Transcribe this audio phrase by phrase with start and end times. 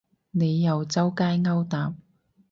[0.31, 1.93] 你又周街勾搭